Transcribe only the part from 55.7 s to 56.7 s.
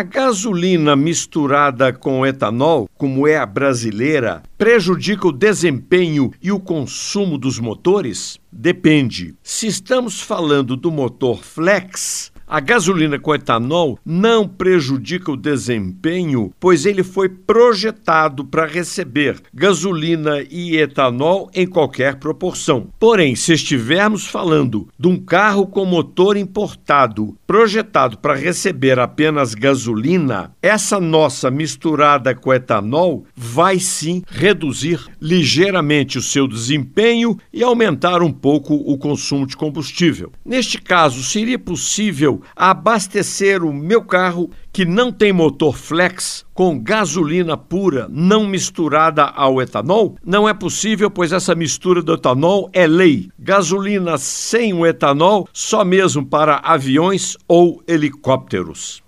mesmo para